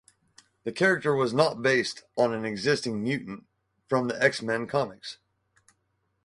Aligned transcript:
The 0.63 0.71
character 0.71 1.13
was 1.13 1.31
not 1.31 1.61
based 1.61 2.01
on 2.17 2.33
an 2.33 2.43
existing 2.43 3.03
mutant 3.03 3.45
from 3.87 4.07
the 4.07 4.19
X-Men 4.19 4.65
comics. 4.65 5.19